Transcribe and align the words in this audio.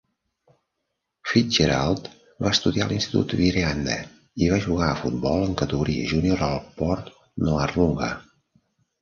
Fitzgerald 1.31 2.07
va 2.45 2.53
estudiar 2.57 2.87
a 2.87 2.91
l'Institut 2.93 3.35
Wirreanda 3.41 3.99
i 4.45 4.49
va 4.55 4.59
jugar 4.65 4.89
a 4.95 4.97
futbol 5.03 5.45
en 5.51 5.55
categoria 5.61 6.09
júnior 6.15 6.43
al 6.49 6.59
Port 6.83 7.15
Noarlunga. 7.47 8.11